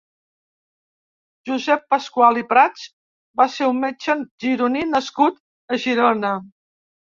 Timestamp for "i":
2.43-2.45